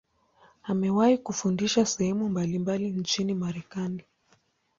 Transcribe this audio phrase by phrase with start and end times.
[0.63, 4.03] Amewahi kufundisha sehemu mbalimbali nchini Marekani.